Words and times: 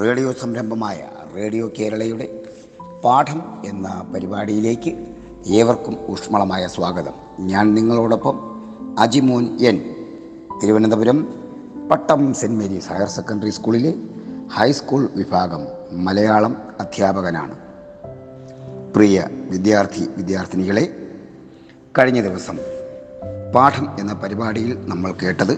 Radio 0.00 0.32
സംരംഭമായ 0.32 1.08
radio 1.36 1.70
കേരളയുടെ 1.78 2.42
പാഠം 3.04 3.62
എന്ന 3.64 4.12
പരിപാടിയിലേക്ക് 4.14 5.06
ഏവർക്കും 5.46 5.96
ഊഷ്മളമായ 6.08 6.66
സ്വാഗതം. 6.66 7.12
ഞാൻ 7.40 7.74
നിങ്ങളോടൊപ്പം 7.74 8.40
Ajimon 8.98 9.60
N. 9.60 9.94
Thiruvananthapuram 10.62 11.28
Pattom 11.90 12.34
saint 12.34 12.60
Mary's 12.60 12.88
higher 12.88 13.08
secondary 13.08 13.50
സ്കൂളിലെ 13.50 13.94
ഹൈസ്കൂൾ 14.48 15.08
വിഭാഗം 15.16 15.66
മലയാളം 16.04 16.56
അധ്യാപകനാണ്. 16.80 17.54
പ്രിയ 18.94 19.28
വിദ്യാർത്ഥി 19.50 20.08
വിദ്യാർത്ഥിനികളെ 20.16 21.10
കഴിഞ്ഞ 21.98 22.22
ദിവസം 22.22 22.58
പാഠം 23.54 23.96
എന്ന 24.00 24.12
പരിപാടിയിൽ 24.12 24.88
നമ്മൾ 24.88 25.12
കേട്ടത് 25.12 25.52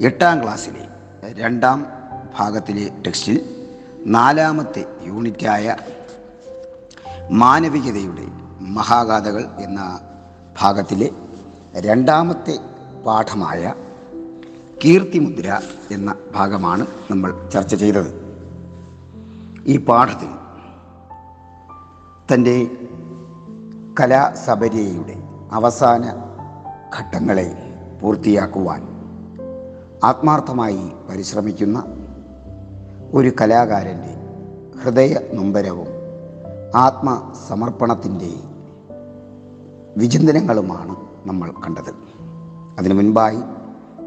എട്ടാം 0.00 0.42
ക്ലാസ്സിലെ 0.42 0.88
രണ്ടാം 1.32 1.97
ഭാഗത്തിലെ 2.36 2.88
ടെക്സ്റ്റിൽ 3.06 3.38
നാലാമത്തെ 4.06 4.84
യൂണിറ്റായ 5.02 5.76
മാനവികതയുടെ 7.30 8.26
മഹാഗാഥകൾ 8.60 9.44
എന്ന 9.58 10.00
ഭാഗത്തിലെ 10.60 11.10
രണ്ടാമത്തെ 11.76 12.58
പാഠമായ 13.06 13.74
കീർത്തിമുദ്ര 14.84 15.60
എന്ന 15.90 16.14
ഭാഗമാണ് 16.34 16.86
നമ്മൾ 17.10 17.48
ചർച്ച 17.52 17.74
ചെയ്തത്. 17.74 18.10
ഈ 19.66 19.76
പാഠത്തിൽ 19.76 20.30
തന്റെ 22.32 22.70
കലാസബരിയയുടെ 24.00 25.16
അവസാന 25.52 26.04
ഘട്ടങ്ങളെ 26.98 27.48
പൂർത്തിയാക്കുവാൻ 28.02 28.82
ആത്മാർത്ഥമായി 30.04 30.92
പരിശ്രമിക്കുന്ന 31.08 31.78
ഒരു 33.14 33.32
കലാകാരന്റെ 33.40 34.14
ഹൃദയ 34.82 35.16
നൊമ്പരവും 35.34 35.86
ആത്മസമർപ്പണത്തിന്റെ 36.74 38.32
വിചിന്തനങ്ങളുമാണ് 39.96 40.96
നമ്മൾ 41.26 41.50
കണ്ടത്. 41.50 41.94
അതിനു 42.78 42.94
മുൻപായി 42.94 43.38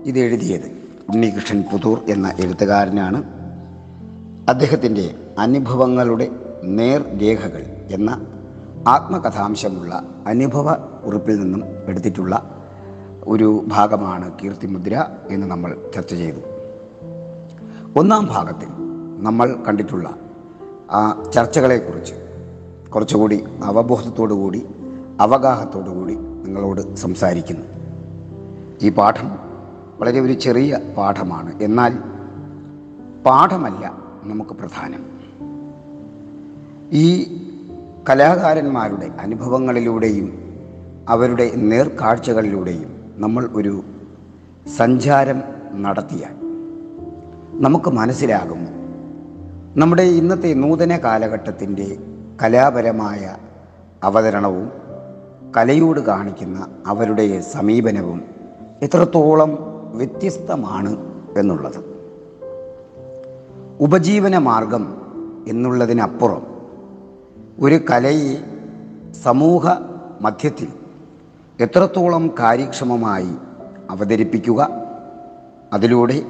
ഇത് 0.05 0.19
എഴുതിയത് 0.19 0.67
ഉണ്ണികൃഷ്ണൻ 1.09 1.63
പുതൂർ 1.73 2.01
എന്ന 2.09 2.33
എഴുത്തുകാരനാണ്. 2.39 3.23
അദ്ദേഹത്തിന്റെ 4.49 5.15
അനുഭവങ്ങളുടെ 5.39 6.29
നേർരേഖകൾ 6.63 7.65
എന്ന 7.91 8.25
ആത്മകഥാംശമുള്ള 8.87 10.03
അനുഭവ 10.27 10.73
കുറിപ്പിൽ 10.73 11.39
നിന്നും 11.39 11.63
എടുത്തിട്ടുള്ള 11.85 12.61
ഒരു 13.23 13.63
ഭാഗമാണ് 13.67 14.31
കീർത്തിമുദ്ര 14.43 15.05
എന്ന് 15.29 15.47
നമ്മൾ 15.47 15.77
ചർച്ച 15.95 16.13
ചെയ്തു. 16.13 16.39
ഒന്നാം 17.99 18.25
ഭാഗത്തിൽ 18.25 18.80
നമ്മൾ 19.21 19.63
കണ്ടിട്ടുള്ള 19.67 20.15
ആ 20.91 21.23
ചർച്ചകളെക്കുറിച്ച് 21.33 22.13
കുറച്ചുകൂടി 22.95 23.43
അവബോധത്തോടു 23.63 24.33
കൂടി 24.33 24.65
അവഗാഹത്തോടു 25.19 25.89
കൂടി 25.89 26.15
നിങ്ങളോട് 26.15 26.95
സംസാരിക്കുന്നു. 26.95 27.65
ഈ 28.81 28.89
പാഠം 28.89 29.29
വളരെ 29.99 30.19
ഒരു 30.19 30.33
ചെറിയ 30.33 30.79
പാഠമാണ്. 30.97 31.61
എന്നാൽ 31.61 31.97
പാഠമല്ല 33.25 33.97
നമുക്ക് 34.23 34.51
പ്രധാനം. 34.51 35.05
ഈ 36.91 37.37
കലാകാരന്മാരുടെ 38.09 39.11
അനുഭവങ്ങളിലൂടെയും 39.19 40.39
അവരുടെ 41.09 41.51
നേർക്കാഴ്ചകളിലൂടെയും 41.55 43.13
നമ്മൾ 43.17 43.49
ഒരു 43.53 43.83
സഞ്ചാരം 44.77 45.41
നടത്തിയാൽ 45.73 46.33
നമുക്ക് 47.61 47.89
മനസ്സിലാകും 47.89 48.80
നമ്മുടെ 49.77 50.01
ഇന്നത്തെ 50.01 50.53
നൂതന 50.53 50.97
കാലഘട്ടത്തിന്റെ 50.97 51.97
കലാപരമായ 52.43 53.37
അവതരണവും 54.03 54.71
കലയോട് 55.57 55.99
കാണിക്കുന്ന 55.99 56.67
അവരുടെ 56.87 57.41
സമീപനവും 57.41 58.21
എത്രത്തോളം 58.81 59.57
വ്യത്യസ്തമാണ് 59.93 60.97
എന്നുള്ളത്. 61.37 61.85
ഉപജീവന 63.79 64.37
മാർഗം 64.37 64.97
എന്നുള്ളതിനപ്പുറം 65.47 66.47
ഒരു 67.59 67.75
കലയെ 67.75 68.43
സമൂഹ 69.23 69.67
മധ്യത്തിൽ 70.21 70.67
എത്രത്തോളം 71.59 72.35
കാര്യക്ഷമമായി 72.39 73.31
അവതരിപ്പിക്കുക 73.89 74.69
അതിലൂടെ 75.73 76.23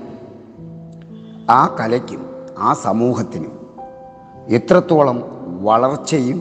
ആ 1.49 1.77
കലയ്ക്കും 1.79 2.30
ആ 2.61 2.73
സമൂഹത്തിന് 2.73 3.45
എത്രത്തോളം 4.47 5.23
വളർച്ചയും 5.63 6.39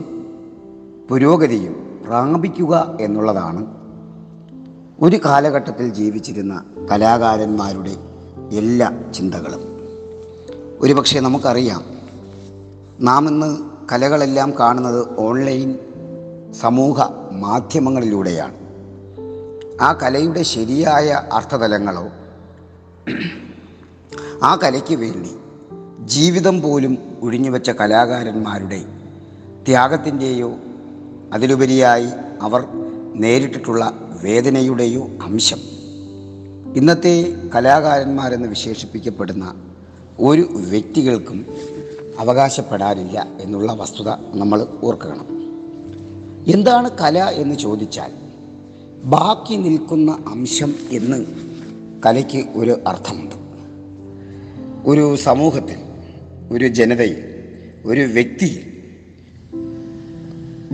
പുരോഗതിയും 1.09 2.03
പ്രാപിക്കുക 2.07 2.97
എന്നുള്ളതാണ് 3.01 3.67
ഒരു 5.01 5.19
കാലഘട്ടത്തിൽ 5.25 5.89
ജീവിച്ചിരുന്ന 5.89 6.63
കലാകാരന്മാരുടെ 6.91 7.95
എല്ലാ 8.51 9.11
ചിന്തകളും. 9.13 9.59
ഒരുപക്ഷെ 10.79 11.19
നമുക്കറിയാം 11.19 11.83
നാം 12.99 13.27
ഇന്ന് 13.27 13.69
കലകളെല്ലാം 13.91 14.53
കാണുന്നത് 14.59 15.19
ഓൺലൈൻ 15.19 15.79
സമൂഹ 16.53 17.03
മാധ്യമങ്ങളിലൂടെയാണ്. 17.31 18.55
ആ 19.81 19.93
കലയുടെ 19.93 20.43
ശരിയായ 20.43 21.21
അർത്ഥതലങ്ങളോ 21.33 22.07
ആ 24.43 24.55
കലയ്ക്ക് 24.55 24.95
വേണ്ടി 24.95 25.40
ജീവിതം 26.05 26.61
പോലും 26.61 26.97
ഒഴിഞ്ഞുവെച്ച 27.21 27.69
കലാകാരന്മാരുടെ 27.69 28.83
ത്യാഗത്തിന്റെയോ 29.67 30.55
അതിലുപരിയായി 31.33 32.07
അവർ 32.41 32.67
നേരിട്ടിട്ടുള്ള 33.15 33.93
വേദനയുടെയോ 34.23 35.07
അംശം. 35.21 35.57
ഇന്നത്തെ 36.75 37.35
കലാകാരന്മാരെന്ന് 37.55 38.47
വിശേഷിപ്പിക്കപ്പെടുന്ന 38.47 39.55
ഒരു 40.19 40.41
വ്യക്തികൾക്കും 40.41 41.45
അവകാശപ്പെടാനില്ല 42.19 43.27
എന്നുള്ള 43.41 43.73
വസ്തുത 43.73 44.09
നമ്മൾ 44.33 44.67
ഓർക്കണം. 44.83 45.25
എന്താണ് 46.47 46.89
കല 47.01 47.23
എന്ന് 47.23 47.55
ചോദിച്ചാൽ 47.55 48.11
ബാക്കി 49.03 49.55
നിൽക്കുന്ന 49.55 50.11
അംശം 50.27 50.75
എന്ന് 50.91 51.25
കലയ്ക്ക് 52.05 52.45
ഒരു 52.55 52.79
അർത്ഥമുണ്ട്. 52.87 53.35
ഒരു 54.89 55.15
സമൂഹത്തിൽ 55.15 55.90
ഒരു 56.51 56.67
ജനതയിൽ 56.67 57.19
ഒരു 57.85 58.01
വ്യക്തിയിൽ 58.07 58.63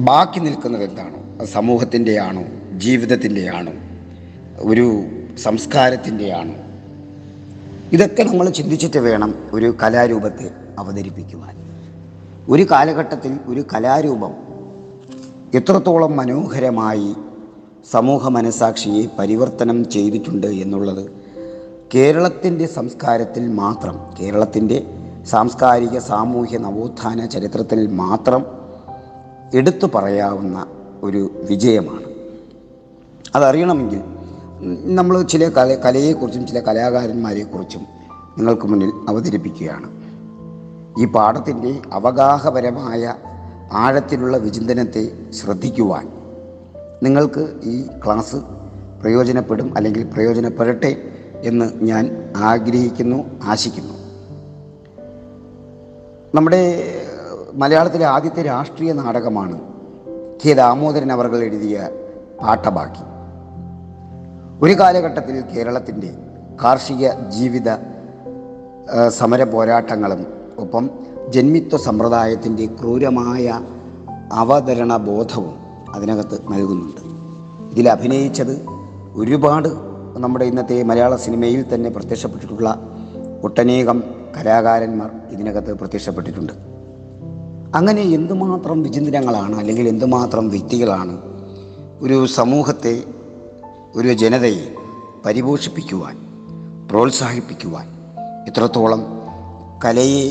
ബാക്കി 0.04 0.40
നിൽക്കുന്നത് 0.40 0.84
എന്താണോ? 0.84 1.20
അത് 1.40 1.48
സമൂഹത്തിന്റെ 1.48 2.20
ആണോ 2.20 2.44
ജീവിതത്തിന്റെ 2.78 3.50
ആണോ 3.50 3.74
ഒരു 4.62 4.86
സംസ്കാരത്തിന്റെ 5.38 6.32
ആണോ 6.32 6.56
ഇതൊക്കെ 7.92 8.24
നമ്മൾ 8.24 8.50
ചിന്തിച്ചിട്ട് 8.50 8.98
വേണം 8.98 9.36
ഒരു 9.54 9.76
കലാരൂപത്തെ 9.84 10.48
അവതരിപ്പിക്കുവാൻ. 10.80 11.54
ഒരു 12.50 12.64
കാലഘട്ടത്തിൽ 12.64 13.32
ഒരു 13.48 13.66
കലാരൂപം 13.74 14.34
എത്രത്തോളം 15.54 16.16
മനോഹരമായി 16.16 17.10
സമൂഹ 17.92 18.28
മനസാക്ഷിയെ 18.28 19.08
പരിവർത്തനം 19.20 19.90
ചെയ്തിട്ടുണ്ട് 19.90 20.48
എന്നുള്ളത് 20.48 21.04
കേരളത്തിന്റെ 21.96 22.66
സംസ്കാരത്തിൽ 22.68 23.48
മാത്രം 23.54 23.98
കേരളത്തിന്റെ 24.20 24.78
സാംസ്കാരിക 25.28 25.98
സാമൂഹ്യ 26.00 26.58
നവോത്ഥാന 26.58 27.26
ചരിത്രത്തിൽ 27.26 27.88
മാത്രം 27.88 28.46
എടുത്തു 29.56 29.88
പറയാവുന്ന 29.96 30.66
ഒരു 31.04 31.32
വിജയമാണ്. 31.50 32.06
അതറിയണമെങ്കിൽ 33.36 34.02
നമ്മൾ 34.96 35.22
ചില 35.22 35.50
കല 35.50 35.76
കലയെക്കുറിച്ചും 35.76 36.48
ചില 36.48 36.60
കലാകാരന്മാരെക്കുറിച്ചും 36.60 37.82
നിങ്ങൾക്ക് 38.38 38.68
മുന്നിൽ 38.68 38.92
അവതരിപ്പിക്കുകയാണ്. 39.10 39.88
ഈ 41.00 41.06
പാഠത്തിന്റെ 41.06 41.80
അവഗാഹപരമായ 41.94 43.14
ആഴത്തിലുള്ള 43.72 44.38
വിചിന്തനത്തെ 44.38 45.32
ശ്രദ്ധിക്കുവാൻ 45.32 46.10
നിങ്ങൾക്ക് 47.04 47.54
ഈ 47.64 47.88
ക്ലാസ് 48.06 48.36
പ്രയോജനപ്പെടും 49.02 49.78
അല്ലെങ്കിൽ 49.78 50.04
പ്രയോജനപ്പെടട്ടെ 50.04 51.02
എന്ന് 51.44 51.66
ഞാൻ 51.82 52.34
ആഗ്രഹിക്കുന്നു 52.38 53.24
ആശിക്കുന്നു. 53.44 53.97
നമ്മുടെ 56.34 56.62
മലയാളത്തിലെ 57.54 58.06
ആദ്യത്തെ 58.06 58.42
രാഷ്ട്രീയ 58.42 58.94
നാടകമാണ് 58.94 59.58
കെ 60.44 60.54
ദാമോദരൻ 60.54 61.12
അവർ 61.12 61.36
എഴുതിയ 61.36 61.90
പാട്ടബാക്കി 62.42 63.04
ഒരു 64.62 64.74
കാലഘട്ടത്തിൽ 64.74 65.56
കേരളത്തിന്റെ 65.56 66.10
കാർഷിക 66.64 67.10
ജീവിത 67.30 67.70
സമര 69.10 69.44
പോരാട്ടങ്ങളും 69.44 70.28
ഒപ്പം 70.58 70.90
ജന്മിത്വ 71.30 71.78
സമ്പ്രദായത്തിന്റെ 71.78 72.66
ക്രൂരമായ 72.66 73.48
അവതരണ 74.32 74.98
ബോധവും 74.98 75.56
അതിനകത്ത് 75.96 76.42
നൽകുന്നുണ്ട്. 76.52 77.02
ഇതിൽ 77.72 77.90
അഭിനയിച്ചത് 77.90 78.56
ഒരുപാട് 79.16 79.70
നമ്മുടെ 80.18 80.46
ഇന്നത്തെ 80.46 80.84
മലയാള 80.84 81.16
സിനിമയിൽ 81.16 81.66
തന്നെ 81.74 81.90
പ്രത്യക്ഷപ്പെട്ടിട്ടുള്ള 81.90 82.70
ഒട്ടനേകം 83.44 84.17
കലാകാരന്മാർ 84.36 85.12
ഇതിനകത്ത് 85.32 85.74
പ്രത്യക്ഷപ്പെട്ടിട്ടുണ്ട്. 85.74 86.54
അങ്ങനെ 87.76 88.02
എന്തുമാത്രം 88.02 88.84
വിചിന്തനങ്ങളാണ് 88.84 89.56
അല്ലെങ്കിൽ 89.56 89.88
എന്തുമാത്രം 89.88 90.50
വ്യക്തികളാണ് 90.50 91.22
ഒരു 92.02 92.26
സമൂഹത്തെ 92.26 93.04
ഒരു 93.96 94.14
ജനതയെ 94.14 94.76
പരിപോഷിപ്പിക്കുവാൻ 95.26 96.16
പ്രോത്സാഹിപ്പിക്കുവാൻ 96.88 97.88
ഇത്രത്തോളം 98.48 99.02
കലയെ 99.86 100.26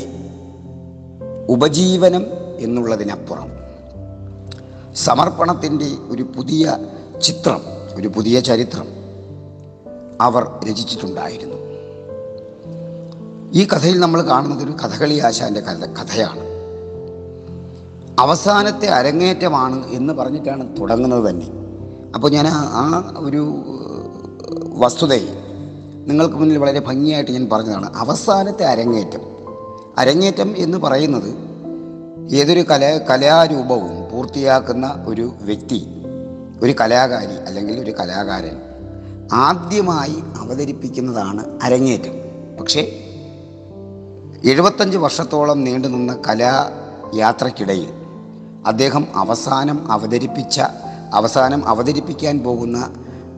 ഉപജീവനം 1.49 2.25
എന്നുള്ളതിനപ്പുറം 2.59 3.49
സമർപ്പണത്തിന്റെ 4.95 5.89
ഒരു 6.09 6.23
പുതിയ 6.23 6.77
ചിത്രം 7.21 7.61
ഒരു 7.95 8.07
പുതിയ 8.07 8.39
ചരിത്രം 8.39 8.87
അവർ 10.21 10.47
രചിച്ചിട്ടുണ്ടായിരുന്നു. 10.63 11.56
ഈ 13.53 13.67
കഥയിൽ 13.67 13.99
നമ്മൾ 13.99 14.21
കാണുന്നത് 14.21 14.63
ഒരു 14.63 14.71
കഥകളി 14.71 15.19
ആശാന്റെ 15.19 15.59
കഥ 15.59 15.85
കഥയാണ്. 15.85 16.39
അവസാനത്തെ 18.19 18.87
അരങ്ങേറ്റമാണ് 18.87 19.87
എന്ന് 19.87 20.13
പറഞ്ഞിട്ടാണ് 20.13 20.77
തുടങ്ങുന്നത് 20.79 21.29
തന്നെ. 21.29 21.47
അപ്പോൾ 22.15 22.31
ഞാൻ 22.31 22.47
ആ 22.47 23.13
ഒരു 23.17 23.55
വസ്തുതയെ 24.77 25.43
നിങ്ങൾക്ക് 26.07 26.35
മുന്നിൽ 26.35 26.57
വളരെ 26.57 26.79
ഭംഗിയായിട്ട് 26.79 27.31
ഞാൻ 27.31 27.49
പറഞ്ഞതാണ്. 27.51 27.97
അവസാനത്തെ 27.97 28.65
അരങ്ങേറ്റം. 28.65 29.21
അരങ്ങേറ്റം 29.97 30.53
എന്ന് 30.57 30.77
പറയുന്നത് 30.77 31.35
ഏതൊരു 32.35 32.61
കല 32.61 32.99
കലാരൂപവും 33.09 34.11
പൂർത്തിയാക്കുന്ന 34.11 35.03
ഒരു 35.07 35.33
വ്യക്തി 35.41 35.87
ഒരു 36.61 36.75
കലാകാരി 36.81 37.35
അല്ലെങ്കിൽ 37.35 37.79
ഒരു 37.79 37.91
കലാകാരൻ 37.91 38.57
ആദ്യമായി 39.33 40.15
അവതരിപ്പിക്കുന്നതാണ് 40.35 41.59
അരങ്ങേറ്റം. 41.63 42.13
പക്ഷേ 42.59 43.03
എഴുപത്തഞ്ച് 44.43 44.97
വർഷത്തോളം 44.97 45.63
നീണ്ടുനിന്ന 45.63 46.21
കലായാത്രയ്ക്കിടയിൽ 46.27 47.93
അദ്ദേഹം 48.65 49.07
അവസാനം 49.15 49.91
അവതരിപ്പിച്ച 49.91 50.61
അവസാനം 51.13 51.67
അവതരിപ്പിക്കാൻ 51.67 52.39
പോകുന്ന 52.39 52.93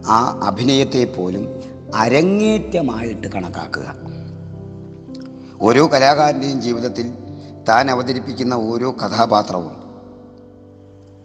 ആ 0.07 0.39
അഭിനയത്തെ 0.43 1.13
പോലും 1.17 1.47
അരങ്ങേറ്റമായിട്ട് 1.95 3.27
കണക്കാക്കുക. 3.27 3.95
ഓരോ 5.61 5.87
കലാകാരന്റെയും 5.87 6.61
ജീവിതത്തിൽ 6.61 7.13
താൻ 7.69 7.91
അവതരിപ്പിക്കുന്ന 7.91 8.53
ഓരോ 8.53 8.91
കഥാപാത്രവും 8.91 9.71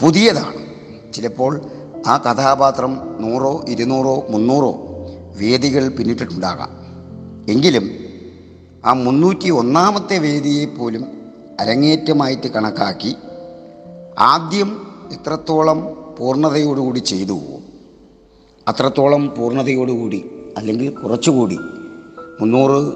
പുതിയതാണ്. 0.02 0.64
ചിലപ്പോൾ 1.12 1.60
ആ 2.06 2.16
കഥാപാത്രം 2.16 3.16
നൂറോ 3.20 3.64
ഇരുന്നൂറോ 3.68 4.26
മുന്നൂറോ 4.30 4.74
വേദികൾ 5.36 5.88
പിന്നിട്ടിട്ടുണ്ടാകാം. 5.88 6.70
എങ്കിലും 7.48 8.03
ആ 8.84 8.92
മുന്നൂറ്റി 8.92 9.50
ഒന്നാമത്തെ 9.50 10.18
വേദിയെ 10.18 10.66
പോലും 10.66 11.04
അരങ്ങേറ്റമായിട്ട് 11.60 12.46
കണക്കാക്കി 12.46 13.16
ആദ്യം 14.18 14.70
എത്രത്തോളം 15.12 15.78
പൂർണതയോടുകൂടി 16.18 16.98
ചെയ്തു. 16.98 17.38
അത്രത്തോളം 18.68 19.34
പൂർണതയോടുകൂടി 19.36 20.24
അല്ലെങ്കിൽ 20.56 20.94
കുറച്ചുകൂടി 20.94 21.58
മുന്നൂറ് 22.40 22.92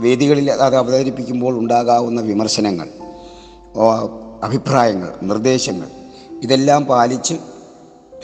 വേദികളിൽ 0.00 0.50
അത് 0.50 0.76
അവതരിപ്പിക്കുമ്പോൾ 0.76 1.58
ഉണ്ടാകാവുന്ന 1.58 2.20
വിമർശനങ്ങൾ 2.20 2.88
അഭിപ്രായങ്ങൾ 4.42 5.10
നിർദ്ദേശങ്ങൾ 5.22 5.88
ഇതെല്ലാം 6.42 6.84
പാലിച്ച് 6.84 7.34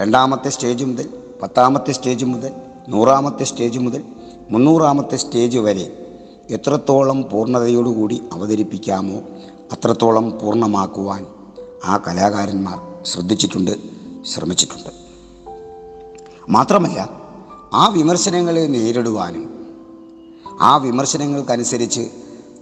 രണ്ടാമത്തെ 0.01 0.49
സ്റ്റേജ് 0.49 0.85
മുതൽ 0.85 1.09
പത്താമത്തെ 1.43 1.93
സ്റ്റേജ് 1.93 2.25
മുതൽ 2.25 2.53
നൂറാമത്തെ 2.89 3.45
സ്റ്റേജ് 3.45 3.79
മുതൽ 3.79 4.03
മുന്നൂറാമത്തെ 4.51 5.17
സ്റ്റേജ് 5.17 5.59
വരെ 5.59 6.06
എത്രത്തോളം 6.51 7.29
പൂർണതയോടുകൂടി 7.31 8.23
അവതരിപ്പിക്കാമോ 8.33 9.23
അത്രത്തോളം 9.73 10.39
പൂർണമാക്കുവാൻ 10.39 11.27
ആ 11.85 11.97
കലാകാരന്മാർ 11.97 13.05
ശ്രദ്ധിച്ചിട്ടുണ്ട് 13.05 13.79
ശ്രമിച്ചിട്ടുണ്ട്. 14.25 14.91
മാത്രമല്ല 16.49 17.11
ആ 17.73 17.89
വിമർശനങ്ങളെ 17.89 18.67
നേരിടുവാനും 18.67 19.71
ആ 20.61 20.77
വിമർശനങ്ങൾക്കനുസരിച്ച് 20.77 22.11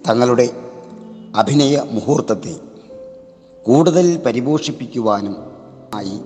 തങ്ങളുടെ 0.09 0.51
അഭിനയ 1.37 1.83
മുഹൂർത്തത്തെ 1.91 2.61
കൂടുതൽ 3.63 4.23
പരിപോഷിപ്പിക്കുവാനും 4.27 5.37
ആയി 5.95 6.21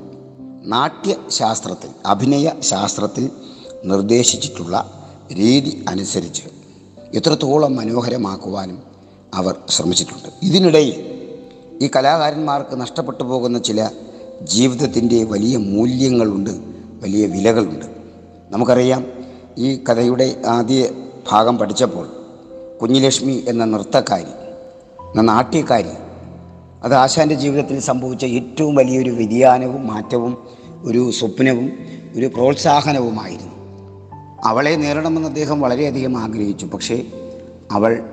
നാട്യശാസ്ത്രത്തിൽ 0.65 1.91
അഭിനയ 2.07 2.53
ശാസ്ത്രത്തിൽ 2.61 3.31
നിർദ്ദേശിച്ചിട്ടുള്ള 3.85 5.03
രീതി 5.33 5.85
അനുസരിച്ച് 5.89 6.58
എത്രത്തോളം 7.15 7.77
മനോഹരമാക്കുവാനും 7.77 8.83
അവർ 9.35 9.57
ശ്രമിച്ചിട്ടുണ്ട്. 9.69 10.29
ഇതിനിടയിൽ 10.43 11.19
ഈ 11.83 11.91
കലാകാരന്മാർക്ക് 11.97 12.81
നഷ്ടപ്പെട്ടു 12.81 13.23
പോകുന്ന 13.23 13.59
ചില 13.59 13.91
ജീവിതത്തിന്റെ 14.43 15.25
വലിയ 15.25 15.57
മൂല്യങ്ങളുണ്ട് 15.57 16.51
വലിയ 17.03 17.27
വിലകളുണ്ട്. 17.27 17.87
നമുക്കറിയാം 18.51 19.07
ഈ 19.59 19.77
കഥയുടെ 19.77 20.43
ആദ്യ 20.47 20.89
ഭാഗം 21.31 21.59
പഠിച്ചപ്പോൾ 21.59 22.09
കുഞ്ഞിലക്ഷ്മി 22.83 23.45
എന്ന 23.49 23.65
നൃത്തക്കാരി 23.65 24.33
എന്ന 25.01 25.21
നാട്യക്കാരി 25.21 25.89
അത് 26.83 26.95
ആശാന്റെ 26.95 27.35
ജീവിതത്തിൽ 27.35 27.81
സംഭവിച്ച 27.81 28.25
ഏറ്റവും 28.25 28.75
വലിയൊരു 28.75 29.11
വ്യതിയാനവും 29.11 29.87
മാറ്റവും 29.87 30.39
ഒരു 30.83 31.11
സ്വപ്നവും 31.11 31.73
ഒരു 32.17 32.27
പ്രോത്സാഹനവുമായിരുന്നു. 32.27 33.58
അവളെ 34.45 34.77
നേരിടണമെന്ന് 34.77 35.29
അദ്ദേഹം 35.29 35.61
വളരെയധികം 35.61 36.19
ആഗ്രഹിച്ചു. 36.19 36.67
പക്ഷേ 36.67 37.05
അവൾ 37.73 38.11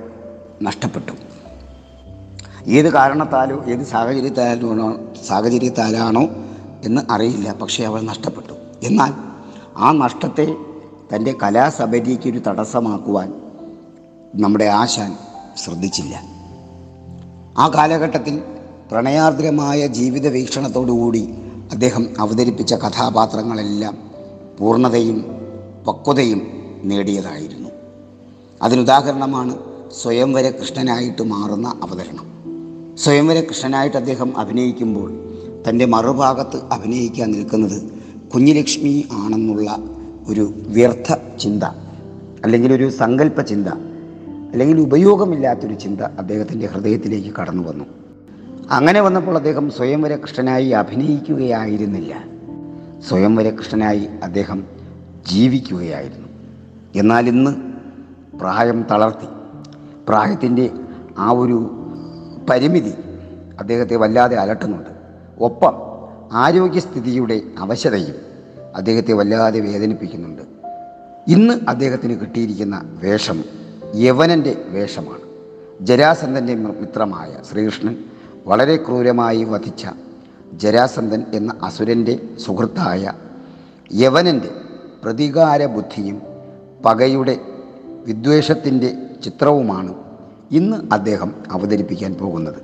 നഷ്ടപ്പെട്ടു. 0.63 1.11
ഏത് 2.69 2.93
കാരണത്താലോ 2.93 3.65
ഏത് 3.65 3.83
സാഹചര്യത്താലോ 3.83 4.97
സാഹചര്യത്താലാണോ 5.27 6.27
എന്ന് 6.85 7.01
അറിയില്ല. 7.09 7.53
പക്ഷേ 7.53 7.83
അവൾ 7.83 8.01
നഷ്ടപ്പെട്ടു. 8.01 8.53
എന്നാൽ 8.85 9.13
ആ 9.75 9.91
നഷ്ടത്തെ 9.91 10.55
തന്റെ 11.15 11.35
കലാസബരിക്ക് 11.43 12.29
ഒരു 12.29 12.39
തടസ്സമാക്കുവാൻ 12.39 13.33
നമ്മുടെ 14.35 14.65
ആശാൻ 14.65 15.17
ശ്രദ്ധിച്ചില്ല. 15.57 16.21
ആ 17.57 17.67
കാലഘട്ടത്തിൽ 17.67 18.41
പ്രണയാർദ്രമായ 18.91 19.87
ജീവിത 19.87 20.27
വീക്ഷണത്തോടുകൂടി 20.27 21.35
അദ്ദേഹം 21.71 22.07
അവതരിപ്പിച്ച 22.19 22.73
കഥാപാത്രങ്ങളെല്ലാം 22.73 23.97
പൂർണതയും 24.59 25.34
പക്വതയും 25.87 26.41
നേടിയതായിരുന്നു. 26.83 27.69
അതിനുദാഹരണമാണ് 28.61 29.57
സ്വയംവര 30.01 30.49
കൃഷ്ണനായിട്ട് 30.49 31.21
മാറുന്ന 31.21 31.79
അവതരണം. 31.83 32.35
സ്വയംവര 32.97 33.41
കൃഷ്ണനായിട്ട് 33.41 33.97
അദ്ദേഹം 33.97 34.37
അഭിനയിക്കുമ്പോൾ 34.37 35.13
തന്റെ 35.69 35.85
മറുഭാഗത്ത് 35.85 36.61
അഭിനയിക്കാൻ 36.71 37.31
നിൽക്കുന്നത് 37.31 37.83
കുഞ്ഞിലക്ഷ്മി 38.33 39.05
ആണെന്നുള്ള 39.11 39.77
ഒരു 40.27 40.53
വ്യർത്ഥ 40.57 41.13
ചിന്ത 41.39 41.63
അല്ലെങ്കിൽ 42.43 42.73
ഒരു 42.73 42.89
സങ്കല്പ 42.89 43.41
ചിന്ത 43.41 43.67
അല്ലെങ്കിൽ 44.51 44.79
ഉപയോഗമില്ലാത്തൊരു 44.79 45.73
ചിന്ത 45.73 46.01
അദ്ദേഹത്തിന്റെ 46.01 46.65
ഹൃദയത്തിലേക്ക് 46.65 47.35
കടന്നു 47.35 47.67
വന്നു. 47.67 47.85
അങ്ങനെ 48.71 49.01
വന്നപ്പോൾ 49.01 49.35
അദ്ദേഹം 49.35 49.71
സ്വയംവര 49.71 50.15
കൃഷ്ണനായി 50.15 50.69
അഭിനയിക്കുകയായിരുന്നില്ല. 50.69 52.23
സ്വയംവര 53.09 53.49
കൃഷ്ണനായി 53.49 54.07
അദ്ദേഹം 54.23 54.74
ജീവിക്കുകയായിരുന്നു. 55.27 56.27
എന്നാൽ 56.95 57.27
ഇന്ന് 57.27 57.55
പ്രായം 58.39 58.85
തളർത്തി. 58.91 59.25
പ്രായത്തിന്റെ 60.09 60.69
ആ 61.17 61.31
ഒരു 61.31 61.71
പരിമിതി 62.49 62.93
അദ്ദേഹത്തെ 63.59 63.95
വല്ലാതെ 63.95 64.35
അലട്ടുന്നുണ്ട്. 64.37 64.89
ഒപ്പം 65.39 65.73
ആരോഗ്യസ്ഥിതിയുടെ 66.33 67.41
അവശതയും 67.59 68.15
അദ്ദേഹത്തെ 68.75 69.13
വല്ലാതെ 69.13 69.59
വേദനിപ്പിക്കുന്നുണ്ട്. 69.59 70.41
ഇന്ന് 71.27 71.53
അദ്ദേഹത്തിന് 71.67 72.21
കിട്ടിയിരിക്കുന്ന 72.21 72.81
വേഷം 73.03 73.43
യവനന്റെ 73.95 74.65
വേഷമാണ്. 74.67 75.25
ജരാസന്ധന്റെ 75.81 76.55
മിത്രമായ 76.55 77.37
ശ്രീകൃഷ്ണൻ 77.51 77.97
വളരെ 78.47 78.75
ക്രൂരമായി 78.75 79.43
വധിച്ച 79.43 79.87
ജരാസന്ധൻ 80.53 81.25
എന്ന 81.33 81.55
അസുരന്റെ 81.63 82.19
സുഹൃത്തായ 82.37 83.13
യവനന്റെ 83.93 84.49
പ്രതികാര 85.05 85.65
ബുദ്ധിയും 85.65 86.21
പകയുടെ 86.85 87.37
വിദ്വേഷത്തിന്റെ 88.05 88.93
ചിത്രവുമാണ് 89.23 89.93
ഇന്ന് 90.51 90.77
അദ്ദേഹം 90.93 91.33
അവതരിപ്പിക്കാൻ 91.51 92.13
പോകുന്നത്. 92.13 92.57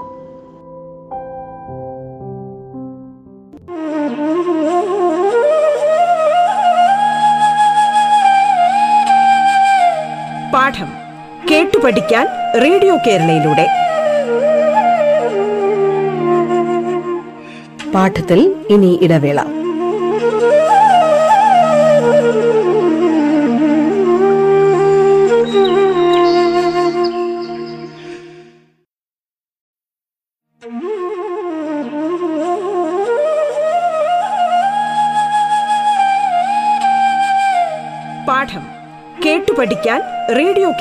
പാഠം 10.54 10.92
കേട്ടു 11.52 11.78
പഠിക്കാൻ 11.78 12.28
റേഡിയോ 12.62 12.98
കേരളയിലൂടെ. 13.08 13.68
പാഠത്തിൽ 17.92 18.66
ഇനി 18.70 19.00
ഇടവേള. 19.02 19.61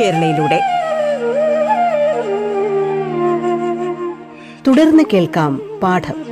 കേരളയിലൂടെ. 0.01 0.61
തുടർന്ന് 4.67 5.03
കേൾക്കാം 5.13 5.61
പാഠം. 5.83 6.31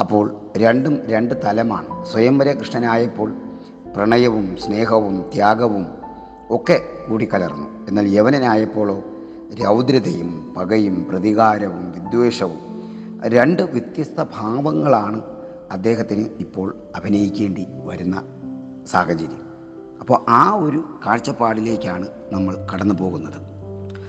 അപ്പോൾ 0.00 0.50
രണ്ടും 0.56 1.02
രണ്ട് 1.06 1.34
തലമാണ്. 1.44 2.06
സ്വയംവര 2.06 2.52
കൃഷ്ണനായപ്പോൾ 2.52 3.32
പ്രണയവും 3.96 4.56
സ്നേഹവും 4.56 5.30
ത്യാഗവും 5.34 5.86
ഒക്കെ 6.50 6.80
കൂടി 7.08 7.28
കലർന്നു. 7.34 7.86
എന്നാൽ 7.88 8.08
യവനനായപ്പോഴോ 8.08 9.02
രൗദ്രതയും 9.64 10.54
പകയും 10.56 11.06
പ്രതികാരവും 11.10 11.92
വിദ്വേഷവും 11.92 12.65
രണ്ട് 13.28 13.62
വ്യത്യസ്ത 13.62 14.22
ഭാവങ്ങളാണ് 14.22 15.22
അദ്ദേഹത്തിന് 15.70 16.28
ഇപ്പോൾ 16.40 16.76
അഭിനയിക്കേണ്ടി 16.96 17.66
വരുന്ന 17.84 18.22
സാഹചര്യം. 18.86 19.42
അപ്പോൾ 20.00 20.20
ആ 20.28 20.50
ഒരു 20.54 20.84
കാഴ്ചപ്പാടിലേക്കാണ് 21.06 22.08
നമ്മൾ 22.32 22.66
കടന്നു 22.74 22.94
പോകുന്നത്. 22.94 23.40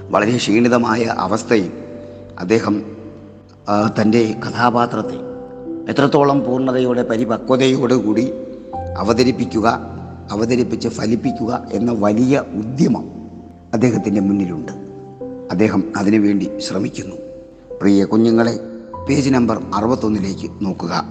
വളരെ 0.09 0.37
ക്ഷീണിതമായ 0.37 1.03
അവസ്ഥയിൽ 1.03 1.71
അദ്ദേഹം 2.39 2.83
തന്റെ 4.01 4.35
കഥാപാത്രത്തെ 4.47 5.17
എത്രത്തോളം 5.91 6.43
പൂർണതയോടെ 6.43 7.03
പരിപക്വതയോടുകൂടി 7.03 8.33
അവതരിപ്പിക്കുക 8.97 9.79
അവതരിപ്പിച്ച് 10.31 10.87
ഫലിപ്പിക്കുക 10.87 11.67
എന്ന 11.71 11.91
വലിയ 11.91 12.43
ഉദ്യമം 12.55 13.05
അദ്ദേഹത്തിന്റെ 13.73 14.21
മുന്നിലുണ്ട്. 14.21 14.71
അദ്ദേഹം 15.51 15.93
അതിനുവേണ്ടി 15.97 16.51
ശ്രമിക്കുന്നു. 16.59 17.15
പ്രിയ 17.81 18.05
കുഞ്ഞുങ്ങളെ 18.05 18.59
പേജ് 19.07 19.29
നമ്പർ 19.29 19.61
അറുപത്തൊന്നിലേക്ക് 19.75 20.51
നോക്കുക. 20.61 21.03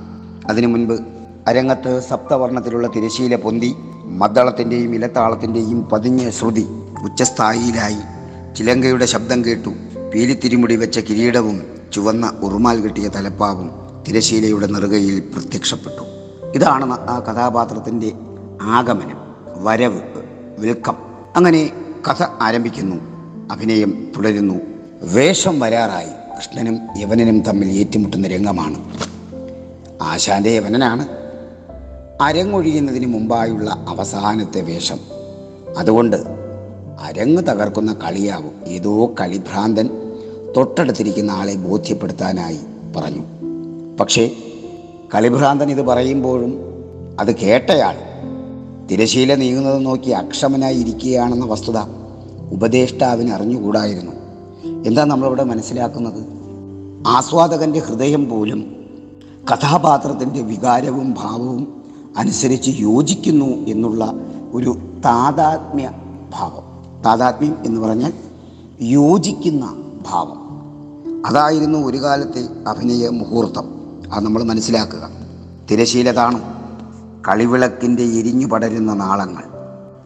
അതിനു 0.49 0.67
മുൻപ് 0.67 1.03
അരങ്ങത്ത് 1.47 2.01
സപ്തവർണത്തിലുള്ള 2.01 2.87
തിരശീല 2.87 3.37
പൊന്തി 3.37 3.75
മദ്ദളത്തിന്റെയും 4.05 4.95
ഇലത്താളത്തിന്റെയും 4.95 5.83
പതിഞ്ഞ 5.83 6.31
ശ്രുതി 6.31 6.67
ഉച്ചസ്ഥായിയിലായി. 7.05 7.97
ചിലങ്കയുടെ 8.57 9.07
ശബ്ദം 9.07 9.45
കേട്ടു. 9.45 9.69
പീലിത്തിരിമുടി 10.15 10.77
വെച്ച 10.77 10.99
കിരീടവും 10.99 11.63
ചുവന്ന 11.93 12.33
ഉറുമാൽ 12.43 12.81
കെട്ടിയ 12.81 13.09
തലപ്പാവും 13.09 13.71
തിരശീലയുടെ 14.09 14.67
നെറുകയിൽ 14.67 15.21
പ്രത്യക്ഷപ്പെട്ടു. 15.21 16.03
ഇതാണ് 16.55 16.93
ആ 16.93 17.21
കഥാപാത്രത്തിന്റെ 17.21 18.13
ആഗമനം 18.63 19.17
വരവ് 19.65 20.01
വിൽക്കം. 20.59 20.97
അങ്ങനെ 21.37 21.73
കഥ 22.11 22.23
ആരംഭിക്കുന്നു 22.41 22.97
അഭിനയം 23.53 24.13
തുടരുന്നു. 24.17 24.55
വേഷം 25.03 25.61
വരാറായി. 25.61 26.26
കൃഷ്ണനും 26.39 26.79
യവനനും 26.97 27.41
തമ്മിൽ 27.41 27.69
ഏറ്റുമുട്ടുന്ന 27.69 28.29
രംഗമാണ്. 28.29 28.79
ആശാന്റെ 30.03 30.51
യവനനാണ്. 30.51 31.09
അരങ്ങൊഴിയുന്നതിന് 32.23 33.07
മുമ്പായുള്ള 33.07 33.85
അവസാനത്തെ 33.89 34.61
വേഷം. 34.61 34.99
അതുകൊണ്ട് 35.79 36.17
അരങ്ങ് 37.01 37.43
തകർക്കുന്ന 37.43 37.93
കളിയാവും. 37.93 38.53
ഏതോ 38.69 39.15
കളിഭ്രാന്തൻ 39.21 39.91
തൊട്ടടുത്തിരിക്കുന്ന 40.57 41.31
ആളെ 41.31 41.55
ബോധ്യപ്പെടുത്താനായി 41.55 42.59
പറഞ്ഞു. 42.97 43.25
പക്ഷേ 44.01 44.31
കളിഭ്രാന്തൻ 45.15 45.71
ഇത് 45.71 45.83
പറയുമ്പോഴും 45.83 46.59
അത് 47.21 47.37
കേട്ടയാൾ 47.37 47.97
തിരശീല 48.87 49.35
നീങ്ങുന്നത് 49.35 49.87
നോക്കി 49.87 50.11
അക്ഷമനായി 50.11 50.77
ഇരിക്കുകയാണെന്ന 50.77 51.45
വസ്തുത 51.45 51.79
ഉപദേഷ്ടാവിന് 52.53 53.33
അറിഞ്ഞുകൂടായിരുന്നു. 53.33 54.16
എന്താ 54.87 55.05
നമ്മളിവിടെ 55.05 55.45
മനസ്സിലാക്കുന്നത്? 55.45 56.25
ആസ്വാദകന്റെ 57.07 57.79
ഹൃദയം 57.79 58.29
പോലും 58.29 58.77
കഥാപാത്രത്തിന്റെ 59.53 60.41
വികാരവും 60.41 61.15
ഭാവവും 61.19 61.83
അനുസരിച്ച് 62.17 62.71
യോജിക്കുന്നു 62.71 63.47
എന്നുള്ള 63.47 64.13
ഒരു 64.53 64.79
താതാത്മ്യ 65.05 65.91
ഭാവം. 66.35 66.63
താതാത്മ്യം 67.03 67.57
എന്ന് 67.67 67.81
പറഞ്ഞാൽ 67.81 68.13
യോജിക്കുന്ന 68.81 69.77
ഭാവം. 70.11 70.41
അതായിരുന്നു 71.27 71.79
ഒരു 71.79 72.03
കാലത്തെ 72.03 72.49
അഭിനയ 72.69 73.09
മുഹൂർത്തം. 73.09 73.65
അത് 74.13 74.25
നമ്മൾ 74.25 74.43
മനസ്സിലാക്കുക. 74.43 75.11
തിരശീല 75.71 76.11
കാണും 76.11 76.43
കളിവിളക്കിന്റെ 77.29 78.03
എരിഞ്ഞു 78.03 78.47
പടരുന്ന 78.47 78.95
നാളങ്ങൾ. 78.95 79.43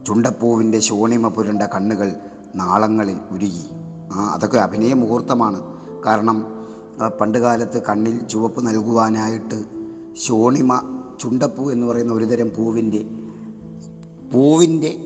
ചുണ്ടപ്പൂവിന്റെ 0.05 0.79
ശോണിമ 0.79 1.27
പുരണ്ട 1.27 1.61
കണ്ണുകൾ 1.61 2.15
നാളങ്ങളിൽ 2.55 3.19
ഉരുകി. 3.31 3.80
അതൊക്കെ 4.19 4.57
അഭിനയ 4.57 4.93
മുഹൂർത്തമാണ്. 4.93 5.61
കാരണം 6.05 6.61
പണ്ടുകാലത്ത് 7.01 7.17
പണ്ട് 7.19 7.37
കാലത്ത് 7.37 7.83
കണ്ണിൽ 7.83 8.27
ചുവപ്പ് 8.27 8.67
നൽകുവാനായിട്ട് 8.67 9.63
ശോണിമ 10.21 10.81
ചുണ്ടപ്പൂ 11.21 11.71
എന്ന് 11.71 11.87
പറയുന്ന 11.87 12.13
ഒരുതരം 12.13 12.49
പൂവിന്റെ 12.57 13.01
പൂവിന്റെ 14.33 15.05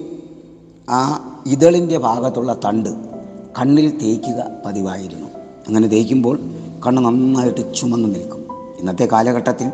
ആ 0.89 0.99
ഇതളിന്റെ 1.45 1.97
ഭാഗത്തുള്ള 1.97 2.59
തണ്ട് 2.65 2.89
കണ്ണിൽ 3.59 3.97
തേക്കുക 3.97 4.47
പതിവായിരുന്നു. 4.65 5.27
അങ്ങനെ 5.67 5.87
തേക്കുമ്പോൾ 5.87 6.39
കണ്ണ് 6.87 7.05
നന്നായിട്ട് 7.05 7.75
ചുമന്നു 7.75 8.09
നിൽക്കും. 8.09 8.41
ഇന്നത്തെ 8.79 9.05
കാലഘട്ടത്തിൽ 9.11 9.71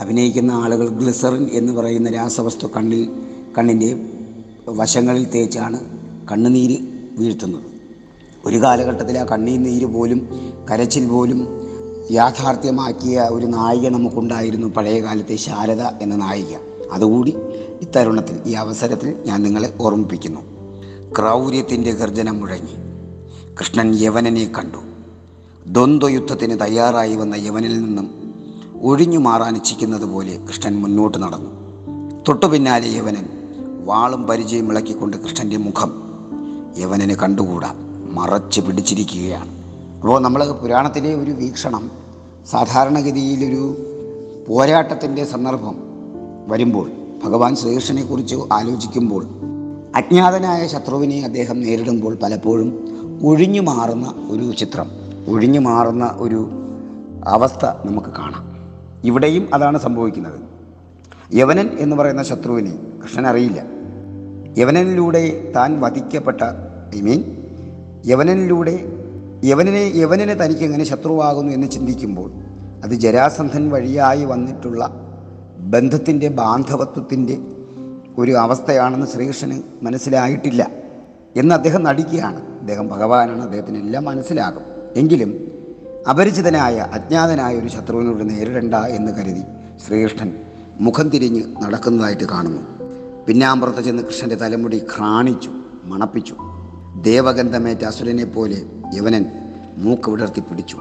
അഭിനയിക്കുന്ന 0.00 0.52
ആളുകൾ 0.52 0.88
ഗ്ലിസറിൻ 0.88 1.48
എന്ന് 1.52 1.72
പറയുന്ന 1.72 2.10
രാസവസ്തു 2.10 2.66
കണ്ണിൽ 2.76 3.10
കണ്ണിന്റെ 3.58 4.06
വശങ്ങളിൽ 4.68 5.30
തേച്ചാണ് 5.30 5.80
കണ്ണുനീര് 6.32 6.78
വീഴ്ത്തുന്നത്. 7.18 7.75
ഒരു 8.46 8.62
കാലഘട്ടത്തിൽ 8.62 9.18
ആ 9.18 9.24
കണ്ണീർ 9.24 9.62
നീര് 9.62 9.86
പോലും 9.86 10.28
കരച്ചിൽ 10.70 11.08
പോലും 11.08 11.48
യാഥാർത്ഥ്യമാക്കിയ 12.10 13.20
ഒരു 13.20 13.46
നായിക 13.46 13.88
നമുക്കുണ്ടായിരുന്നു 13.88 14.66
പഴയ 14.66 15.02
കാലത്തെ 15.02 15.36
ശാരദ 15.36 15.80
എന്ന 15.80 16.16
നായിക. 16.16 16.56
അതുകൂടി 16.92 17.36
ഇത്തരുണത്തിൽ 17.82 18.40
ഈ 18.46 18.52
അവസരത്തിൽ 18.52 19.14
ഞാൻ 19.26 19.42
നിങ്ങളെ 19.42 19.74
ഓർമ്മിപ്പിക്കുന്നു. 19.80 20.40
ക്രൗര്യത്തിന്റെ 21.18 21.90
ഗർജനം 21.90 22.40
മുഴങ്ങി. 22.40 22.76
കൃഷ്ണൻ 23.60 23.94
യവനനെ 23.94 24.52
കണ്ടു. 24.58 24.78
ദ്വന്ദ്വയുദ്ധത്തിന് 25.66 26.60
തയ്യാറായി 26.60 27.16
വന്ന 27.16 27.34
യവനിൽ 27.34 27.80
നിന്നും 27.82 28.34
ഒഴിഞ്ഞു 28.82 29.18
മാറാൻ 29.18 29.56
ഇച്ഛിക്കുന്നത് 29.56 30.04
പോലെ 30.04 30.36
കൃഷ്ണൻ 30.36 30.76
മുന്നോട്ട് 30.76 31.18
നടന്നു. 31.18 31.50
തൊട്ടു 32.28 32.46
പിന്നാലെ 32.46 32.88
യവനൻ 32.88 33.28
വാളും 33.84 34.22
പരിചയം 34.22 34.70
ഇളക്കിക്കൊണ്ട് 34.70 35.16
കൃഷ്ണന്റെ 35.16 35.56
മുഖം 35.56 36.02
യവനന് 36.78 37.12
കണ്ടുകൂടാ. 37.12 37.85
മറച്ച് 38.16 38.60
പിടിച്ചിരിക്കുകയാണ്. 38.60 39.50
അപ്പോൾ 39.96 40.20
നമ്മൾ 40.20 40.50
പുരാണത്തിലെ 40.50 41.14
ഒരു 41.14 41.30
വീക്ഷണം 41.30 41.90
സാധാരണഗതിയിലൊരു 42.50 43.64
പോരാട്ടത്തിന്റെ 44.48 45.24
സന്ദർഭം 45.24 45.76
വരുമ്പോൾ 46.48 46.90
ഭഗവാൻ 47.24 47.56
ശ്രീകൃഷ്ണനെക്കുറിച്ച് 47.56 48.36
ആലോചിക്കുമ്പോൾ 48.52 49.24
അജ്ഞാതനായ 49.96 50.66
ശത്രുവിനെ 50.66 51.24
അദ്ദേഹം 51.24 51.60
നേരിടുമ്പോൾ 51.60 52.18
പലപ്പോഴും 52.22 52.68
ഒഴിഞ്ഞു 53.22 53.60
മാറുന്ന 53.60 54.14
ഒരു 54.30 54.52
ചിത്രം 54.56 54.90
ഒഴിഞ്ഞു 55.28 55.60
മാറുന്ന 55.60 56.04
ഒരു 56.18 56.50
അവസ്ഥ 57.26 57.64
നമുക്ക് 57.64 58.08
കാണാം. 58.08 58.44
ഇവിടെയും 59.04 59.48
അതാണ് 59.54 59.78
സംഭവിക്കുന്നത്. 59.78 60.40
യവനൻ 61.34 61.68
എന്ന് 61.78 61.96
പറയുന്ന 61.96 62.22
ശത്രുവിനെ 62.22 62.72
കൃഷ്ണൻ 63.02 63.26
അറിയില്ല 63.26 63.62
യവനനിലൂടെ 64.58 65.52
താൻ 65.56 65.80
വധിക്കപ്പെട്ട 65.80 66.42
ഐ 66.96 67.00
മീൻ 67.00 67.45
യവനനിലൂടെ 68.06 68.84
യവനനെ 69.44 69.92
യവനനെ 69.94 70.34
തനിക്ക് 70.34 70.62
എങ്ങനെ 70.62 70.84
ശത്രുവാകുന്നു 70.84 71.52
എന്ന് 71.52 71.70
ചിന്തിക്കുമ്പോൾ 71.70 72.32
അത് 72.84 72.90
ജരാസന്ധൻ 72.90 73.70
വഴിയായി 73.70 74.24
വന്നിട്ടുള്ള 74.24 74.90
ബന്ധത്തിന്റെ 75.58 76.28
ബാന്ധവത്വത്തിന്റെ 76.28 77.38
ഒരു 78.18 78.32
അവസ്ഥയാണെന്ന് 78.32 79.06
ശ്രീകൃഷ്ണന് 79.06 79.62
മനസ്സിലായിട്ടില്ല 79.82 80.70
എന്ന് 81.36 81.54
അദ്ദേഹം 81.54 81.84
നടിക്കുകയാണ്. 81.84 82.58
അദ്ദേഹം 82.60 82.88
ഭഗവാനാണ് 82.88 83.42
അദ്ദേഹത്തിന് 83.42 83.78
എല്ലാം 83.78 84.04
മനസ്സിലാകും. 84.04 84.62
എങ്കിലും 84.96 85.48
അപരിചിതനായ 86.10 86.78
അജ്ഞാതനായ 86.92 87.56
ഒരു 87.56 87.68
ശത്രുവിനോട് 87.68 88.30
നേരിടണ്ട 88.30 88.74
എന്ന് 88.74 89.12
കരുതി 89.12 89.42
ശ്രീകൃഷ്ണൻ 89.86 90.32
മുഖം 90.80 91.08
തിരിഞ്ഞ് 91.08 91.42
നടക്കുന്നതായിട്ട് 91.62 92.24
കാണുന്നു. 92.24 92.62
പിന്നാമ്പുറത്ത് 93.26 93.82
ചെന്ന് 93.82 94.02
കൃഷ്ണന്റെ 94.02 94.34
തലമുടി 94.34 94.78
ഘ്രാണിച്ചു 94.78 95.50
മണപ്പിച്ചു. 95.84 96.36
ദേവഗന്ധമേറ്റ 97.02 97.84
അസുരനെ 97.84 98.24
പോലെ 98.24 98.62
യവനൻ 98.94 99.26
മൂക്ക് 99.76 100.10
വിടർത്തി 100.10 100.40
പിടിച്ചു. 100.40 100.78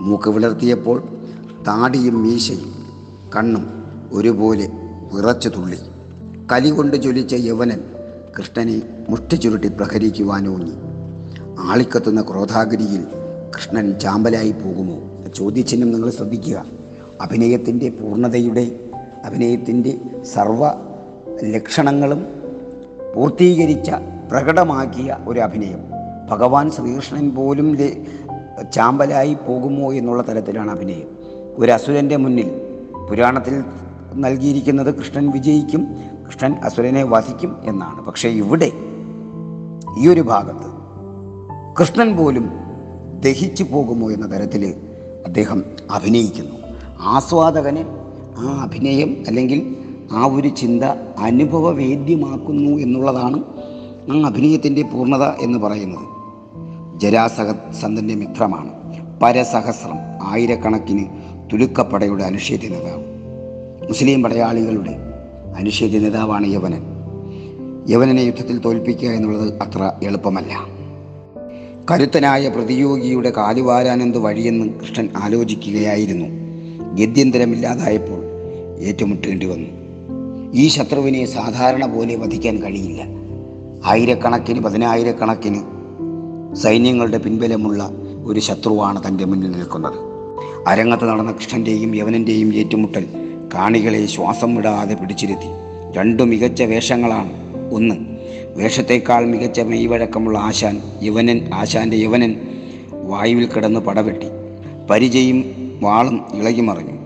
മൂക്ക് 0.00 0.30
വിടർത്തിയപ്പോൾ 0.30 1.02
താടിയും 1.66 2.22
മീശയും 2.22 2.74
കണ്ണും 3.36 3.84
ഒരുപോലെ 4.12 4.70
വിറച്ചു 5.12 5.48
തുള്ളി. 5.48 5.78
കലി 6.52 6.70
കൊണ്ട് 6.70 7.02
ചൊലിച്ച 7.02 7.34
യവനൻ 7.34 7.80
കൃഷ്ണനെ 8.38 8.82
മുഷ്ടി 9.10 9.36
ചുരുട്ടി 9.36 9.68
പ്രഹരിക്കുവാനോങ്ങി 9.68 10.72
ആളിക്കത്തുന്ന 11.58 12.22
ക്രോധാഗിരിയിൽ 12.22 13.06
കൃഷ്ണൻ 13.56 13.98
ചാമ്പലായി 13.98 14.52
പോകുമോ? 14.52 15.00
ചോദ്യചിഹ്നം 15.34 15.92
നിങ്ങൾ 15.92 16.10
ശ്രദ്ധിക്കുക. 16.10 16.66
അഭിനയത്തിന്റെ 17.20 17.88
പൂർണതയുടെ 17.88 18.80
അഭിനയത്തിന്റെ 19.24 19.98
സർവ 20.34 20.70
ലക്ഷണങ്ങളും 21.44 22.26
പൂർത്തീകരിച്ച 23.16 23.90
പ്രകടമാക്കിയ 24.30 25.16
ഒരു 25.28 25.40
അഭിനയം. 25.40 25.80
ഭഗവാൻ 26.30 26.70
ശ്രീകൃഷ്ണൻ 26.70 27.30
പോലും 27.34 27.68
ചാമ്പലായി 28.74 29.34
പോകുമോ 29.48 29.92
എന്നുള്ള 29.92 30.22
തരത്തിലാണ് 30.28 30.70
അഭിനയം. 30.70 31.08
ഒരു 31.58 31.70
അസുരന്റെ 31.72 32.16
മുന്നിൽ 32.16 32.48
പുരാണത്തിൽ 33.10 33.64
നൽകിയിരിക്കുന്നത് 34.14 34.94
കൃഷ്ണൻ 34.94 35.30
വിജയിക്കും 35.30 35.82
കൃഷ്ണൻ 36.26 36.52
അസുരനെ 36.64 37.02
വധിക്കും 37.04 37.56
എന്നാണ്. 37.64 38.04
പക്ഷേ 38.04 38.28
ഇവിടെ 38.28 38.70
ഈ 39.98 40.08
ഒരു 40.08 40.20
ഭാഗത്ത് 40.20 40.68
കൃഷ്ണൻ 41.80 42.16
പോലും 42.16 42.50
ദഹിച്ചു 43.24 43.64
പോകുമോ 43.72 44.10
എന്ന 44.10 44.26
തരത്തിൽ 44.34 44.74
അദ്ദേഹം 45.26 45.64
അഭിനയിക്കുന്നു. 45.90 46.56
ആസ്വാദകന് 47.00 47.82
ആ 48.38 48.62
അഭിനയം 48.62 49.10
അല്ലെങ്കിൽ 49.28 49.76
ആ 50.12 50.26
ഒരു 50.26 50.48
ചിന്ത 50.48 50.84
അനുഭവവേദ്യമാക്കുന്നു 51.18 52.70
എന്നുള്ളതാണ് 52.78 53.38
ആ 54.10 54.26
അഭിനയത്തിന്റെ 54.26 54.82
പൂർണത 54.82 55.22
എന്ന് 55.22 55.58
പറയുന്നത് 55.58 56.18
ജരാസഹ 57.00 57.72
സന്തന്റെ 57.80 58.14
മിത്രമാണ്. 58.14 58.70
പരസഹസ്രം 59.22 59.96
ആയിരക്കണക്കിന് 60.22 61.04
തുലുക്കപ്പടയുടെ 61.52 62.24
അനുഷേദ്യ 62.24 62.68
നേതാവ്. 62.68 63.04
മുസ്ലിം 63.88 64.22
പടയാളികളുടെ 64.22 64.96
അനുഷേദ്യ 65.56 65.98
നേതാവാണ് 65.98 66.46
യവനൻ. 66.46 66.82
യവനനെ 67.88 68.20
യുദ്ധത്തിൽ 68.20 68.58
തോൽപ്പിക്കുക 68.58 69.08
എന്നുള്ളത് 69.08 69.62
അത്ര 69.62 69.92
എളുപ്പമല്ല. 70.02 70.66
കരുത്തനായ 71.90 72.48
പ്രതിയോഗിയുടെ 72.48 73.30
കാലുവാരാനെന്ത് 73.30 74.18
വഴിയെന്ന് 74.18 74.80
കൃഷ്ണൻ 74.80 75.08
ആലോചിക്കുകയായിരുന്നു. 75.16 76.26
ഗദ്യന്തരമില്ലാതായപ്പോൾ 76.94 78.24
ഏറ്റുമുട്ടേണ്ടി 78.80 79.46
വന്നു. 79.46 79.68
ഈ 80.54 80.68
ശത്രുവിനെ 80.68 81.26
സാധാരണ 81.26 81.86
പോലെ 81.86 82.16
വധിക്കാൻ 82.16 82.62
കഴിയില്ല. 82.62 83.17
ആയിരക്കണക്കിന് 83.84 84.60
പതിനായിരക്കണക്കിന് 84.60 85.62
സൈന്യങ്ങളുടെ 86.54 87.18
പിൻബലമുള്ള 87.18 87.90
ഒരു 88.24 88.40
ശത്രുവാണ് 88.40 89.08
തന്റെ 89.08 89.24
മുന്നിൽ 89.24 89.50
നിൽക്കുന്നത്. 89.50 89.94
അരങ്ങത്ത് 90.66 91.04
നടന്ന 91.04 91.32
കൃഷ്ണന്റെയും 91.32 91.94
യവനന്റെയും 91.94 92.54
ഏറ്റുമുട്ടൽ 92.54 93.06
കാണികളെ 93.54 94.06
ശ്വാസം 94.06 94.54
വിടാതെ 94.54 94.94
പിടിച്ചിരുത്തി. 94.94 95.46
രണ്ടു 95.96 96.22
മികച്ച 96.22 96.62
വേഷങ്ങളാണ്. 96.62 97.30
ഒന്ന് 97.72 97.94
വേഷത്തേക്കാൾ 98.56 99.26
മികച്ച 99.26 99.60
മെയ്വഴക്കമുള്ള 99.60 100.38
ആശാൻ 100.38 100.82
യവനൻ 101.02 101.54
ആശാന്റെ 101.54 101.96
യവനൻ 101.96 102.36
വായുവിൽ 102.92 103.46
കിടന്ന് 103.46 103.80
പടവെട്ടി. 103.80 104.26
പരിചയും 104.90 105.44
വാളും 105.80 106.20
ഇളകി 106.34 106.60
മറിഞ്ഞു. 106.60 106.98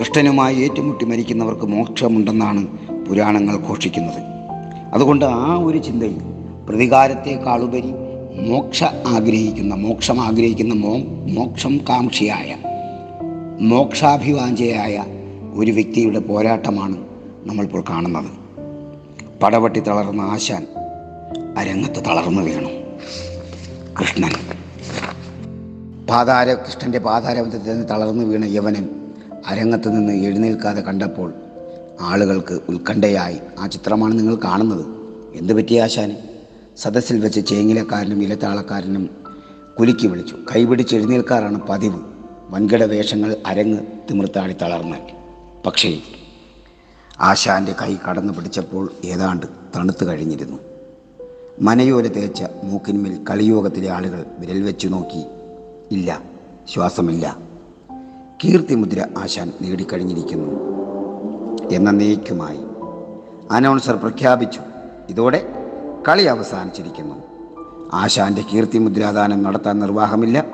കൃഷ്ണനുമായി 0.00 0.56
ഏറ്റുമുട്ടി 0.56 1.04
മരിക്കുന്നവർക്ക് 1.04 1.66
മോക്ഷമുണ്ടെന്നാണ് 1.66 2.66
പുരാണങ്ങൾ 3.08 3.56
ഘോഷിക്കുന്നത്. 3.56 4.33
അതുകൊണ്ട് 4.94 5.24
ആ 5.24 5.56
ഒരു 5.56 5.78
ചിന്തയിൽ 5.78 6.18
പ്രതികാരത്തെക്കാളുപരി 6.68 7.92
മോക്ഷ 8.48 8.84
ആഗ്രഹിക്കുന്ന 9.06 9.74
മോക്ഷം 9.74 10.20
ആഗ്രഹിക്കുന്ന 10.20 10.74
മോ 10.74 10.96
മോക്ഷം 11.34 11.80
കാംക്ഷിയായ 11.88 12.56
മോക്ഷാഭിവാഞ്ചയായ 13.60 15.04
ഒരു 15.54 15.70
വ്യക്തിയുടെ 15.70 16.18
പോരാട്ടമാണ് 16.18 17.04
നമ്മളിപ്പോൾ 17.46 17.84
കാണുന്നത്. 17.90 18.44
പടവട്ടി 19.42 19.80
തളർന്ന 19.80 20.20
ആശാൻ 20.20 20.66
അരങ്ങത്ത് 21.58 22.04
തളർന്നു 22.04 22.42
വീണു. 22.42 22.68
കൃഷ്ണൻ. 24.00 24.32
പാതാര 26.06 26.52
കൃഷ്ണന്റെ 26.52 26.98
പാതാരബന്ധത്തിൽ 26.98 27.72
നിന്ന് 27.72 27.88
തളർന്നു 27.88 28.24
വീണ 28.24 28.44
യവനൻ 28.44 28.88
അരങ്ങത്ത് 29.46 29.96
നിന്ന് 29.96 30.12
എഴുന്നേൽക്കാതെ 30.12 30.80
കണ്ടപ്പോൾ 30.80 31.32
ആളുകൾക്ക് 32.00 32.60
ഉത്കണ്ഠയായി 32.68 33.38
ആ 33.58 33.66
ചിത്രമാണ് 33.66 34.18
നിങ്ങൾ 34.18 34.34
കാണുന്നത്. 34.44 34.86
എന്തു 35.34 35.52
പറ്റിയ 35.52 35.82
ആശാന്? 35.82 36.16
സദസ്സിൽ 36.76 37.20
വെച്ച് 37.20 37.46
ചേങ്ങിലക്കാരനും 37.46 38.22
ഇലത്താളക്കാരനും 38.22 39.10
കുലുക്കി 39.80 40.06
വിളിച്ചു. 40.06 40.36
കൈപിടിച്ച് 40.54 40.96
എഴുന്നേൽക്കാറാണ് 40.96 41.60
പതിവ്. 41.68 42.00
വൻകിട 42.50 42.84
വേഷങ്ങൾ 42.84 43.36
അരങ്ങ് 43.46 43.78
തിമിർത്താടി 44.10 44.52
തളർന്നാൽ. 44.52 45.00
പക്ഷേ 45.66 46.00
ആശാന്റെ 47.20 47.74
കൈ 47.82 47.96
കടന്നു 48.10 48.32
പിടിച്ചപ്പോൾ 48.32 48.92
ഏതാണ്ട് 49.04 49.46
തണുത്തു 49.76 50.04
കഴിഞ്ഞിരുന്നു. 50.04 50.58
മനയോല 51.60 52.06
തേച്ച 52.06 52.44
മൂക്കിന്മേൽ 52.64 53.24
കളിയോഗത്തിലെ 53.30 53.90
ആളുകൾ 53.90 54.26
വിരൽ 54.38 54.62
വെച്ചു 54.62 54.88
നോക്കി. 54.88 55.24
ഇല്ല 55.92 56.22
ശ്വാസമില്ല. 56.72 57.38
കീർത്തിമുദ്ര 58.44 59.06
ആശാൻ 59.18 59.52
നേടിക്കഴിഞ്ഞിരിക്കുന്നു. 59.60 60.83
എന്നേക്കുമായി 61.72 62.60
അനൗൺസർ 63.50 63.96
പ്രഖ്യാപിച്ചു. 63.96 64.60
ഇതോടെ 65.10 65.48
കളി 66.08 66.24
അവസാനിച്ചിരിക്കുന്നു. 66.24 67.14
ആശാന്റെ 67.92 68.44
കീർത്തി 68.52 68.78
മുദ്രാദാനം 68.78 69.42
നടത്താൻ 69.42 69.78
നിർവാഹമില്ല. 69.78 70.46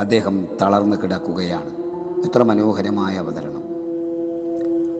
അദ്ദേഹം 0.00 0.48
തളർന്നു 0.62 0.96
കിടക്കുകയാണ്. 0.96 1.70
എത്ര 2.26 2.42
മനോഹരമായ 2.42 3.16
അവതരണം. 3.16 3.62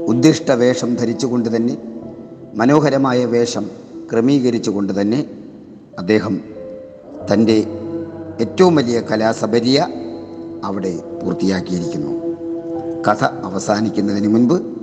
ഉദ്ദിഷ്ട 0.08 0.50
വേഷം 0.50 0.94
ധരിച്ചുകൊണ്ട് 0.94 1.56
തന്നെ 1.56 1.78
മനോഹരമായ 2.54 3.24
വേഷം 3.24 3.70
ക്രമീകരിച്ചുകൊണ്ട് 4.12 5.00
തന്നെ 5.00 5.26
അദ്ദേഹം 5.98 6.40
തന്റെ 7.32 7.66
ഏറ്റവും 8.40 8.76
വലിയ 8.76 9.00
കലാസബരിയ 9.00 9.86
അവിടെ 10.64 11.02
പൂർത്തിയാക്കിയിരിക്കുന്നു. 11.22 12.20
കഥ 13.08 13.24
അവസാനിക്കുന്നതിന് 13.24 14.28
മുൻപ് 14.28 14.79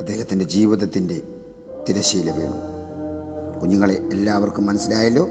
അദ്ദേഹത്തിന്റെ 0.00 0.44
ജീവിതത്തിന്റെ 0.44 1.22
തിരശീല 1.88 2.30
വീണു. 2.30 2.78
കുഞ്ഞുങ്ങളെ 3.60 3.94
എല്ലാവർക്കും 3.94 4.66
മനസ്സിലായല്ലോ. 4.66 5.28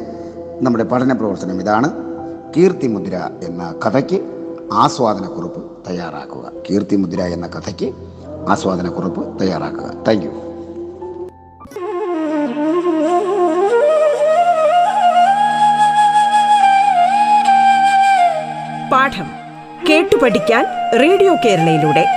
നമ്മുടെ 0.62 0.84
പഠന 0.84 1.14
പ്രവർത്തനം 1.14 1.62
ഇതാണ്. 1.62 1.94
കീർത്തിമുദ്ര 2.58 3.30
എന്ന 3.44 3.76
കഥയ്ക്ക് 3.86 4.22
ആസ്വാദനക്കുറിപ്പ് 4.74 5.90
തയ്യാറാക്കുക. 5.90 6.52
കീർത്തിമുദ്ര 6.70 7.22
എന്ന 7.22 7.48
കഥയ്ക്ക് 7.48 7.94
ആസ്വാദനക്കുറിപ്പ് 8.50 9.40
തയ്യാറാക്കുക. 9.40 9.94
താങ്ക് 10.08 10.26
യു 10.26 10.30
പാഠം 18.92 19.26
കേട്ടു 19.90 20.16
പഠിക്കാൻ 20.16 20.66
റേഡിയോ 21.00 21.36
കേരളയിലൂടെ. 21.46 22.17